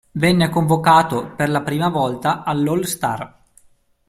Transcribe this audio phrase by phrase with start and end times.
[0.13, 3.39] Venne convocato per la prima volta all'All-Star.